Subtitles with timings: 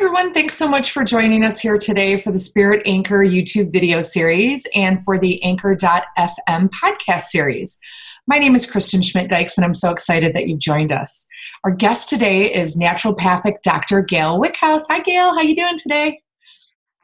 [0.00, 0.32] Hi, everyone.
[0.32, 4.66] Thanks so much for joining us here today for the Spirit Anchor YouTube video series
[4.74, 7.78] and for the Anchor.fm podcast series.
[8.26, 11.26] My name is Kristen Schmidt Dykes, and I'm so excited that you've joined us.
[11.64, 14.00] Our guest today is naturopathic Dr.
[14.00, 14.84] Gail Wyckhouse.
[14.88, 15.34] Hi, Gail.
[15.34, 16.22] How are you doing today?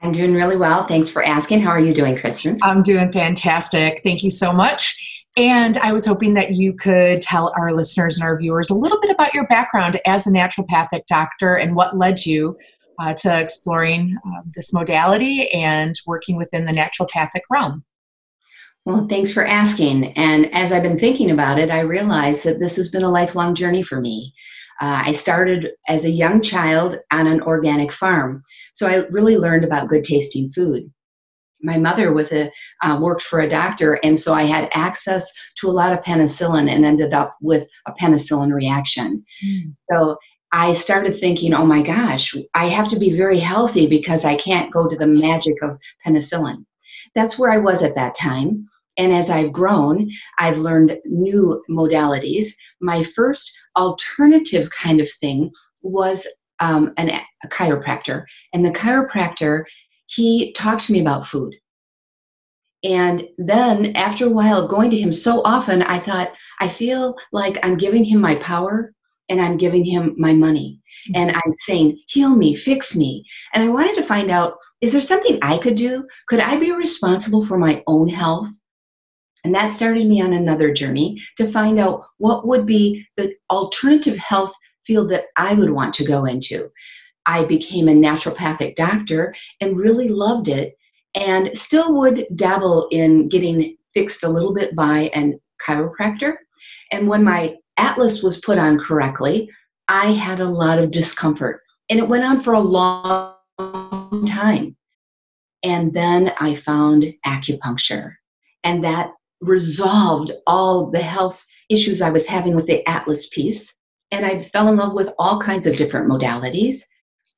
[0.00, 0.86] I'm doing really well.
[0.88, 1.60] Thanks for asking.
[1.60, 2.58] How are you doing, Kristen?
[2.62, 4.00] I'm doing fantastic.
[4.04, 5.22] Thank you so much.
[5.36, 8.98] And I was hoping that you could tell our listeners and our viewers a little
[9.02, 12.56] bit about your background as a naturopathic doctor and what led you
[12.98, 17.84] uh, to exploring uh, this modality and working within the naturopathic realm.
[18.84, 20.12] Well, thanks for asking.
[20.16, 23.54] And as I've been thinking about it, I realized that this has been a lifelong
[23.54, 24.32] journey for me.
[24.80, 29.64] Uh, I started as a young child on an organic farm, so I really learned
[29.64, 30.90] about good tasting food
[31.62, 32.50] my mother was a
[32.82, 36.70] uh, worked for a doctor and so i had access to a lot of penicillin
[36.70, 39.74] and ended up with a penicillin reaction mm.
[39.90, 40.16] so
[40.52, 44.72] i started thinking oh my gosh i have to be very healthy because i can't
[44.72, 46.64] go to the magic of penicillin
[47.14, 52.48] that's where i was at that time and as I've grown, I've learned new modalities.
[52.80, 55.50] My first alternative kind of thing
[55.82, 56.26] was
[56.60, 58.24] um, an, a chiropractor.
[58.52, 59.64] And the chiropractor
[60.06, 61.54] he talked to me about food.
[62.84, 67.16] And then after a while of going to him so often, I thought, I feel
[67.32, 68.92] like I'm giving him my power
[69.28, 70.80] and I'm giving him my money.
[71.08, 71.20] Mm-hmm.
[71.20, 73.24] And I'm saying, heal me, fix me.
[73.54, 76.06] And I wanted to find out, is there something I could do?
[76.28, 78.48] Could I be responsible for my own health?
[79.44, 84.16] And that started me on another journey to find out what would be the alternative
[84.16, 84.52] health
[84.86, 86.68] field that I would want to go into.
[87.26, 90.76] I became a naturopathic doctor and really loved it
[91.14, 96.34] and still would dabble in getting fixed a little bit by an chiropractor.
[96.92, 99.50] And when my atlas was put on correctly,
[99.88, 101.62] I had a lot of discomfort.
[101.88, 103.34] And it went on for a long
[104.26, 104.76] time.
[105.62, 108.14] And then I found acupuncture.
[108.64, 113.72] And that resolved all the health issues I was having with the atlas piece.
[114.10, 116.82] And I fell in love with all kinds of different modalities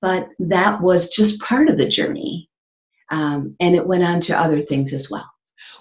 [0.00, 2.48] but that was just part of the journey.
[3.10, 5.28] Um, and it went on to other things as well.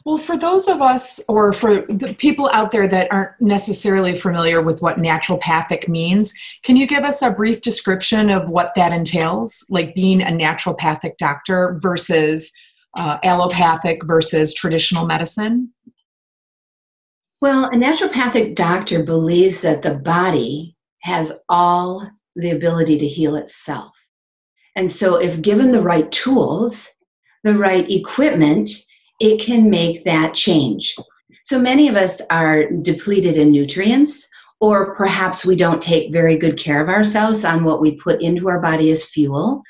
[0.05, 4.61] Well, for those of us, or for the people out there that aren't necessarily familiar
[4.61, 6.33] with what naturopathic means,
[6.63, 11.17] can you give us a brief description of what that entails, like being a naturopathic
[11.17, 12.51] doctor versus
[12.97, 15.71] uh, allopathic versus traditional medicine?
[17.41, 23.91] Well, a naturopathic doctor believes that the body has all the ability to heal itself.
[24.75, 26.87] And so, if given the right tools,
[27.43, 28.69] the right equipment,
[29.19, 30.95] it can make that change.
[31.43, 34.27] So, many of us are depleted in nutrients,
[34.59, 38.49] or perhaps we don't take very good care of ourselves on what we put into
[38.49, 39.61] our body as fuel,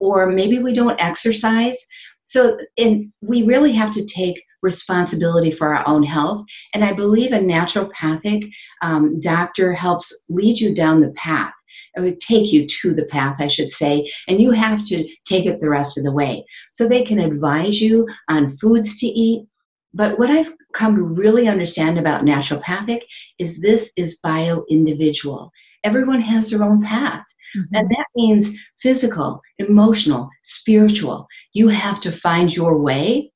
[0.00, 1.76] or maybe we don't exercise.
[2.24, 6.44] So, in, we really have to take responsibility for our own health.
[6.74, 8.50] And I believe a naturopathic
[8.82, 11.52] um, doctor helps lead you down the path
[11.94, 15.46] it would take you to the path, I should say, and you have to take
[15.46, 16.44] it the rest of the way.
[16.72, 19.46] So they can advise you on foods to eat.
[19.92, 23.02] But what I've come to really understand about naturopathic
[23.38, 25.50] is this is bio individual.
[25.82, 27.24] Everyone has their own path.
[27.56, 27.74] Mm-hmm.
[27.74, 31.26] And that means physical, emotional, spiritual.
[31.52, 33.32] You have to find your way.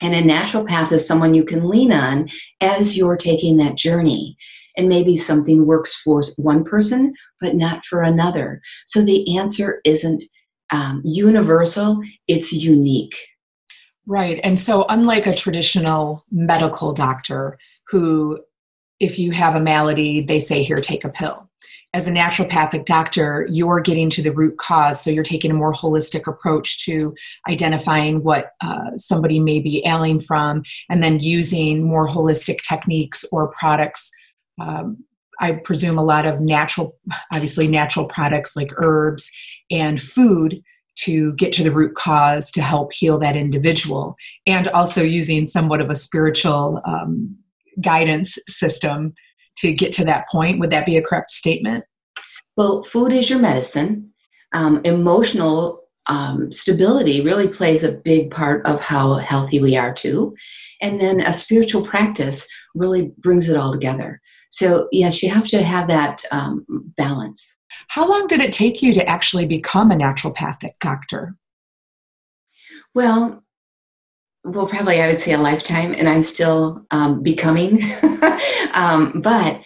[0.00, 2.28] And a naturopath is someone you can lean on
[2.60, 4.36] as you're taking that journey
[4.78, 8.62] and maybe something works for one person but not for another.
[8.86, 10.24] So the answer isn't
[10.70, 13.14] um, universal it's unique.
[14.06, 14.40] Right.
[14.42, 17.58] And so unlike a traditional medical doctor
[17.88, 18.40] who
[19.00, 21.48] if you have a malady they say here take a pill.
[21.94, 25.02] As a naturopathic doctor, you're getting to the root cause.
[25.02, 27.14] So you're taking a more holistic approach to
[27.48, 33.48] identifying what uh, somebody may be ailing from and then using more holistic techniques or
[33.52, 34.12] products
[34.60, 35.04] um,
[35.40, 36.96] I presume a lot of natural,
[37.32, 39.30] obviously natural products like herbs
[39.70, 40.62] and food
[40.96, 44.16] to get to the root cause to help heal that individual,
[44.46, 47.36] and also using somewhat of a spiritual um,
[47.80, 49.14] guidance system
[49.56, 50.58] to get to that point.
[50.58, 51.84] Would that be a correct statement?
[52.56, 54.12] Well, food is your medicine.
[54.52, 60.34] Um, emotional um, stability really plays a big part of how healthy we are, too.
[60.80, 62.44] And then a spiritual practice
[62.74, 64.20] really brings it all together.
[64.58, 66.66] So, yes, you have to have that um,
[66.96, 67.54] balance.
[67.86, 71.36] How long did it take you to actually become a naturopathic doctor?
[72.92, 73.44] Well,
[74.42, 77.84] well, probably I would say a lifetime, and I'm still um, becoming.
[78.72, 79.60] um, but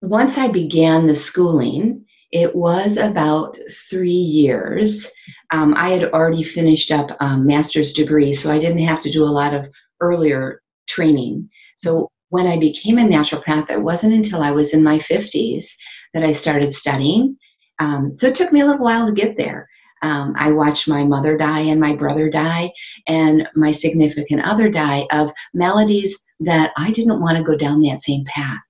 [0.00, 3.58] once I began the schooling, It was about
[3.90, 5.06] three years.
[5.50, 9.22] Um, I had already finished up a master's degree, so I didn't have to do
[9.22, 9.66] a lot of
[10.00, 11.50] earlier training.
[11.76, 15.66] So when I became a naturopath, it wasn't until I was in my 50s
[16.14, 17.36] that I started studying.
[17.78, 19.68] Um, so it took me a little while to get there.
[20.00, 22.72] Um, I watched my mother die and my brother die
[23.06, 28.00] and my significant other die of maladies that I didn't want to go down that
[28.00, 28.60] same path.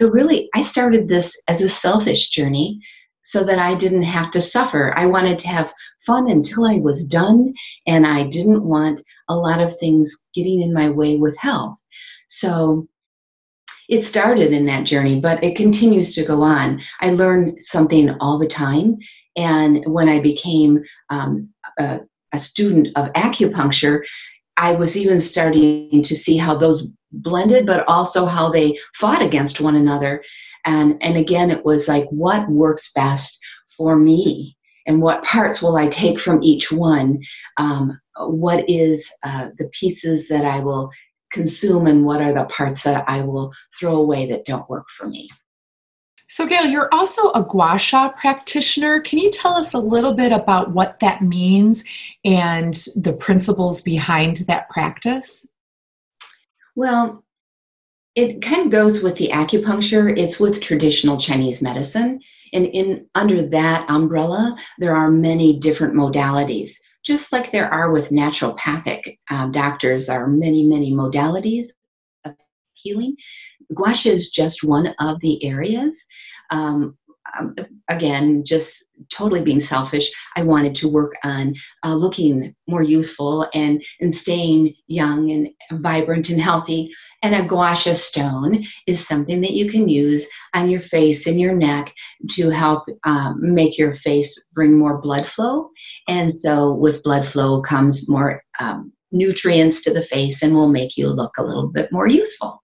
[0.00, 2.80] So, really, I started this as a selfish journey
[3.24, 4.94] so that I didn't have to suffer.
[4.96, 5.72] I wanted to have
[6.06, 7.52] fun until I was done,
[7.86, 11.76] and I didn't want a lot of things getting in my way with health.
[12.28, 12.88] So,
[13.92, 16.80] it started in that journey, but it continues to go on.
[17.02, 18.96] I learn something all the time.
[19.36, 22.00] And when I became um, a,
[22.32, 24.02] a student of acupuncture,
[24.56, 29.60] I was even starting to see how those blended, but also how they fought against
[29.60, 30.24] one another.
[30.64, 33.38] And, and again, it was like, what works best
[33.76, 34.56] for me?
[34.86, 37.20] And what parts will I take from each one?
[37.58, 40.90] Um, what is uh, the pieces that I will
[41.32, 45.08] consume, and what are the parts that I will throw away that don't work for
[45.08, 45.28] me?
[46.28, 49.00] So, Gail, you're also a gua sha practitioner.
[49.00, 51.84] Can you tell us a little bit about what that means
[52.24, 55.46] and the principles behind that practice?
[56.74, 57.22] Well,
[58.14, 60.16] it kind of goes with the acupuncture.
[60.18, 62.20] It's with traditional Chinese medicine.
[62.54, 66.72] And in under that umbrella, there are many different modalities.
[67.04, 71.66] Just like there are with naturopathic um, doctors, are many, many modalities
[72.24, 72.34] of
[72.74, 73.16] healing.
[73.74, 75.98] Gua sha is just one of the areas.
[76.50, 76.96] Um,
[77.38, 77.54] um,
[77.88, 81.54] again, just totally being selfish, I wanted to work on
[81.84, 86.92] uh, looking more youthful and, and staying young and vibrant and healthy.
[87.22, 91.40] And a gua sha stone is something that you can use on your face and
[91.40, 91.92] your neck
[92.30, 95.70] to help um, make your face bring more blood flow.
[96.08, 100.96] And so, with blood flow comes more um, nutrients to the face and will make
[100.96, 102.62] you look a little bit more youthful.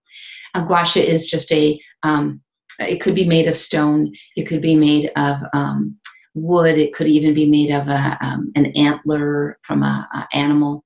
[0.54, 2.40] A gua sha is just a um,
[2.78, 4.12] it could be made of stone.
[4.36, 5.96] It could be made of um,
[6.34, 6.78] wood.
[6.78, 10.84] It could even be made of a, um, an antler from a, a, animal,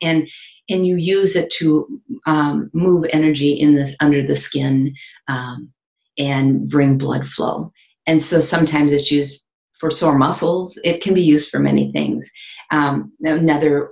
[0.00, 0.28] and
[0.72, 4.94] and you use it to um, move energy in this under the skin
[5.28, 5.70] um,
[6.18, 7.70] and bring blood flow.
[8.06, 9.42] And so sometimes it's used
[9.78, 10.78] for sore muscles.
[10.84, 12.30] It can be used for many things.
[12.70, 13.90] Um, another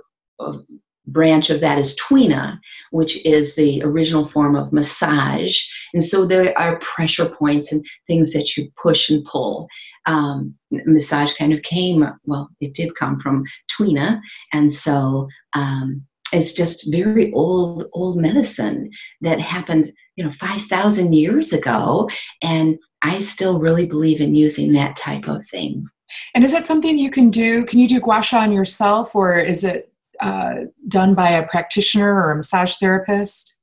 [1.07, 2.55] branch of that is tui na,
[2.91, 5.57] which is the original form of massage.
[5.93, 9.67] And so there are pressure points and things that you push and pull.
[10.05, 13.43] Um, massage kind of came, well, it did come from
[13.75, 14.17] tui na.
[14.53, 18.89] And so um, it's just very old, old medicine
[19.21, 22.09] that happened, you know, 5,000 years ago.
[22.41, 25.87] And I still really believe in using that type of thing.
[26.33, 27.65] And is that something you can do?
[27.65, 32.13] Can you do gua sha on yourself, or is it uh, done by a practitioner
[32.13, 33.55] or a massage therapist?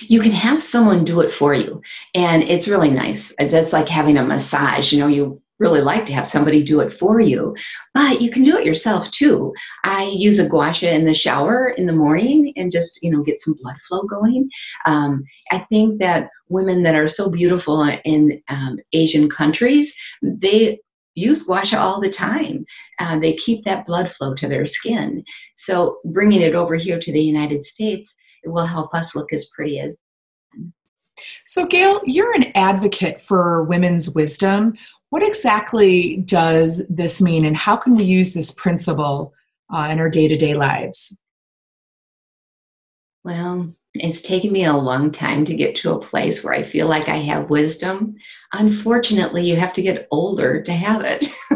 [0.00, 1.82] You can have someone do it for you,
[2.14, 3.34] and it's really nice.
[3.38, 4.92] That's like having a massage.
[4.92, 7.54] You know, you really like to have somebody do it for you,
[7.94, 9.52] but you can do it yourself too.
[9.84, 13.22] I use a gua sha in the shower in the morning and just you know
[13.22, 14.48] get some blood flow going.
[14.86, 20.80] Um, I think that women that are so beautiful in um, Asian countries, they
[21.14, 22.64] use gua sha all the time.
[22.98, 25.22] Uh, they keep that blood flow to their skin.
[25.56, 29.46] So bringing it over here to the United States, it will help us look as
[29.54, 29.96] pretty as.
[31.44, 34.74] So, Gail, you're an advocate for women's wisdom.
[35.10, 39.34] What exactly does this mean, and how can we use this principle
[39.72, 41.16] uh, in our day to day lives?
[43.24, 46.86] Well, it's taken me a long time to get to a place where I feel
[46.86, 48.14] like I have wisdom.
[48.52, 51.26] Unfortunately, you have to get older to have it.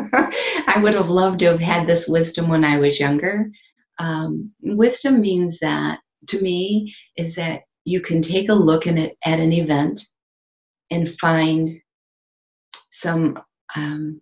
[0.66, 3.50] I would have loved to have had this wisdom when I was younger.
[3.98, 9.16] Um, wisdom means that, to me, is that you can take a look at, it,
[9.24, 10.02] at an event
[10.90, 11.80] and find
[13.04, 13.38] some
[13.76, 14.20] um,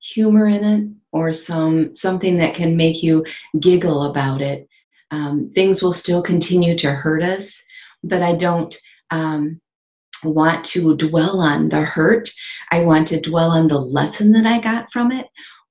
[0.00, 3.24] humor in it or some something that can make you
[3.60, 4.68] giggle about it
[5.12, 7.54] um, things will still continue to hurt us,
[8.02, 8.74] but I don't
[9.10, 9.60] um,
[10.24, 12.30] want to dwell on the hurt.
[12.70, 15.26] I want to dwell on the lesson that I got from it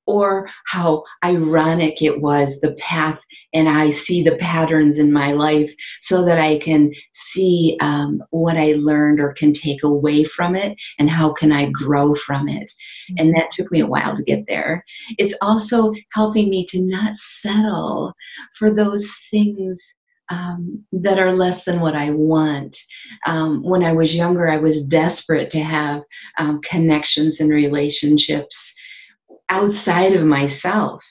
[0.08, 3.20] or how ironic it was the path
[3.54, 8.58] and i see the patterns in my life so that i can see um, what
[8.58, 12.72] i learned or can take away from it and how can i grow from it.
[13.18, 14.84] And that took me a while to get there.
[15.18, 18.14] It's also helping me to not settle
[18.58, 19.82] for those things
[20.30, 22.78] um, that are less than what I want.
[23.26, 26.04] Um, when I was younger, I was desperate to have
[26.38, 28.71] um, connections and relationships
[29.50, 31.04] outside of myself.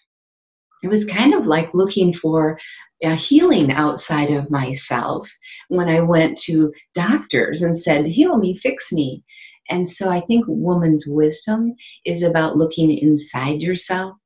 [0.82, 2.58] It was kind of like looking for
[3.02, 5.28] a healing outside of myself
[5.68, 9.24] when I went to doctors and said, Heal me, fix me.
[9.68, 11.74] And so I think woman's wisdom
[12.04, 14.16] is about looking inside yourself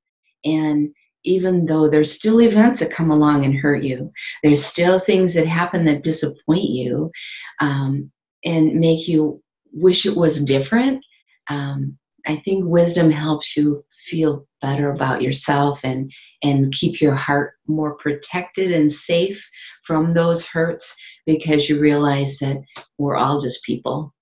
[0.44, 0.90] and
[1.24, 5.46] even though there's still events that come along and hurt you, there's still things that
[5.46, 7.10] happen that disappoint you
[7.60, 8.10] um,
[8.44, 11.02] and make you wish it was different.
[11.48, 16.12] Um, I think wisdom helps you feel better about yourself and
[16.43, 19.43] and keep your heart more protected and safe
[19.87, 20.95] from those hurts
[21.26, 22.62] because you realize that
[22.99, 24.12] we're all just people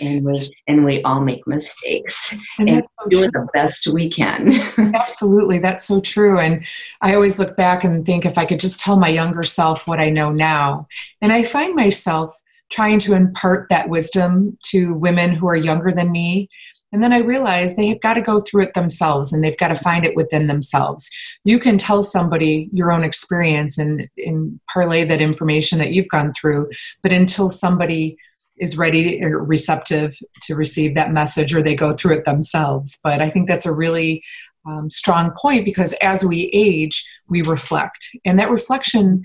[0.00, 0.34] and we
[0.66, 3.42] and we all make mistakes and, and so doing true.
[3.42, 4.52] the best we can.
[4.94, 5.58] Absolutely.
[5.58, 6.38] That's so true.
[6.38, 6.64] And
[7.02, 10.00] i always look back and think if i could just tell my younger self what
[10.00, 10.86] i know now.
[11.20, 12.34] And i find myself
[12.68, 16.48] trying to impart that wisdom to women who are younger than me
[16.92, 19.76] and then I realize they've got to go through it themselves and they've got to
[19.76, 21.10] find it within themselves.
[21.44, 26.32] You can tell somebody your own experience and, and parlay that information that you've gone
[26.32, 26.70] through,
[27.02, 28.16] but until somebody
[28.58, 32.98] is ready or receptive to receive that message or they go through it themselves.
[33.02, 34.22] But I think that's a really
[34.66, 38.08] um, strong point because as we age, we reflect.
[38.24, 39.24] And that reflection,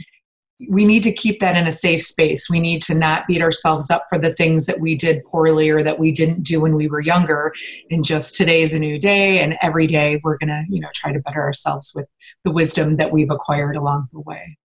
[0.70, 2.50] we need to keep that in a safe space.
[2.50, 5.84] We need to not beat ourselves up for the things that we did poorly or
[5.84, 7.53] that we didn't do when we were younger.
[7.89, 11.20] And just today's a new day, and every day we're to, you know, try to
[11.20, 12.08] better ourselves with
[12.44, 14.58] the wisdom that we've acquired along the way.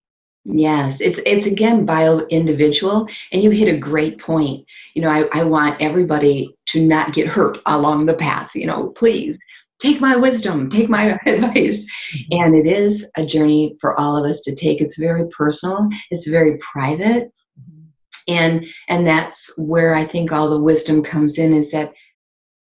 [0.45, 4.65] Yes, it's it's again bio individual, and you hit a great point.
[4.95, 8.53] You know, I, I want everybody to not get hurt along the path.
[8.55, 9.37] You know, please
[9.81, 11.85] take my wisdom, take my advice.
[11.85, 12.41] Mm-hmm.
[12.41, 14.81] And it is a journey for all of us to take.
[14.81, 17.33] It's very personal, it's very private.
[17.59, 17.83] Mm-hmm.
[18.29, 21.93] And and that's where I think all the wisdom comes in is that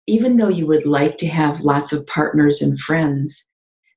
[0.07, 3.43] even though you would like to have lots of partners and friends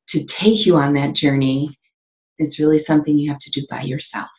[0.10, 1.78] to take you on that journey,
[2.38, 4.30] it's really something you have to do by yourself.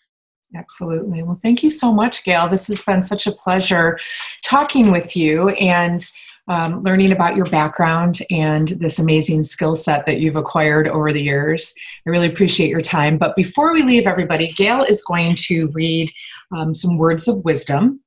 [0.57, 1.23] Absolutely.
[1.23, 2.49] Well, thank you so much, Gail.
[2.49, 3.99] This has been such a pleasure
[4.43, 6.01] talking with you and
[6.49, 11.23] um, learning about your background and this amazing skill set that you've acquired over the
[11.23, 11.75] years.
[12.07, 13.19] I really appreciate your time.
[13.19, 16.11] But before we leave, everybody, Gail is going to read
[16.57, 18.01] um, some words of wisdom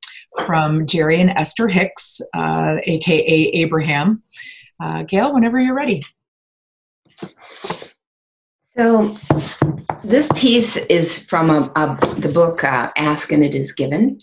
[0.45, 4.23] from Jerry and Esther Hicks, uh, aka Abraham.
[4.79, 6.01] Uh, Gail, whenever you're ready.
[8.77, 9.17] So,
[10.01, 14.21] this piece is from a, a, the book uh, Ask and It Is Given.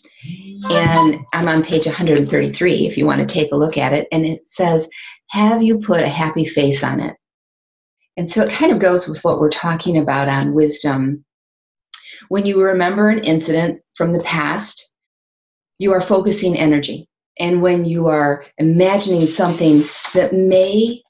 [0.71, 4.09] And I'm on page 133 if you want to take a look at it.
[4.11, 4.89] And it says,
[5.31, 7.15] Have you put a happy face on it?
[8.17, 11.27] And so it kind of goes with what we're talking about on wisdom.
[12.31, 14.95] When you remember an incident from the past,
[15.77, 17.07] you are focusing energy.
[17.39, 21.03] And when you are imagining something that may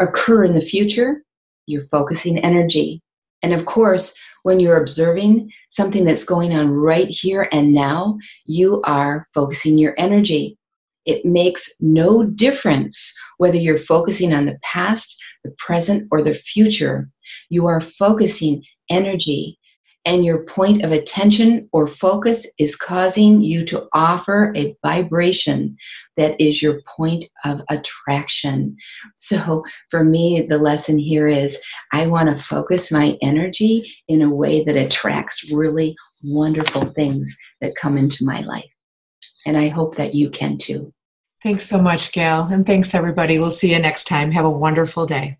[0.00, 1.22] occur in the future,
[1.68, 3.02] you're focusing energy.
[3.42, 8.80] And of course, when you're observing something that's going on right here and now, you
[8.84, 10.56] are focusing your energy.
[11.04, 17.08] It makes no difference whether you're focusing on the past, the present, or the future.
[17.48, 19.57] You are focusing energy
[20.08, 25.76] and your point of attention or focus is causing you to offer a vibration
[26.16, 28.74] that is your point of attraction.
[29.16, 31.58] So, for me, the lesson here is
[31.92, 37.76] I want to focus my energy in a way that attracts really wonderful things that
[37.76, 38.64] come into my life.
[39.44, 40.90] And I hope that you can too.
[41.42, 42.48] Thanks so much, Gail.
[42.50, 43.38] And thanks, everybody.
[43.38, 44.32] We'll see you next time.
[44.32, 45.36] Have a wonderful day.